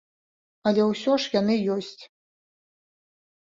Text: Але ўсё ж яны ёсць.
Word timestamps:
Але 0.71 0.85
ўсё 0.91 1.11
ж 1.23 1.33
яны 1.41 1.59
ёсць. 1.75 2.03